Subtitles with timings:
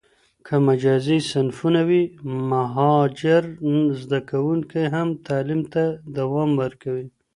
[0.45, 2.03] که مجازي صنفونه وي،
[2.51, 3.43] مهاجر
[4.01, 5.83] زده کوونکي هم تعلیم ته
[6.17, 7.05] دوام ورکوي.